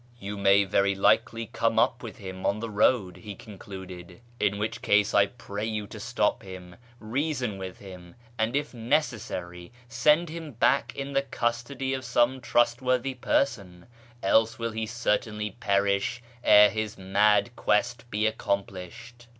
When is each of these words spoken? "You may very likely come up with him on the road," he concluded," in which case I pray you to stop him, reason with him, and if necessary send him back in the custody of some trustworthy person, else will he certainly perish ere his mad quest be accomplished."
"You 0.19 0.35
may 0.35 0.63
very 0.63 0.95
likely 0.95 1.45
come 1.45 1.77
up 1.77 2.01
with 2.01 2.17
him 2.17 2.43
on 2.43 2.59
the 2.59 2.71
road," 2.71 3.17
he 3.17 3.35
concluded," 3.35 4.19
in 4.39 4.57
which 4.57 4.81
case 4.81 5.13
I 5.13 5.27
pray 5.27 5.65
you 5.67 5.85
to 5.85 5.99
stop 5.99 6.41
him, 6.41 6.77
reason 6.99 7.59
with 7.59 7.77
him, 7.77 8.15
and 8.39 8.55
if 8.55 8.73
necessary 8.73 9.71
send 9.87 10.29
him 10.29 10.53
back 10.53 10.95
in 10.95 11.13
the 11.13 11.21
custody 11.21 11.93
of 11.93 12.03
some 12.03 12.41
trustworthy 12.41 13.13
person, 13.13 13.85
else 14.23 14.57
will 14.57 14.71
he 14.71 14.87
certainly 14.87 15.51
perish 15.51 16.23
ere 16.43 16.71
his 16.71 16.97
mad 16.97 17.55
quest 17.55 18.09
be 18.09 18.25
accomplished." 18.25 19.27